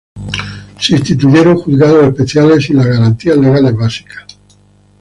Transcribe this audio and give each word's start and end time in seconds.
Se 0.79 0.93
instituyeron 0.95 1.57
"Juzgados 1.57 2.05
Especiales" 2.07 2.65
sin 2.65 2.77
las 2.77 2.87
garantías 2.87 3.37
legales 3.37 3.75
básicas. 3.75 4.25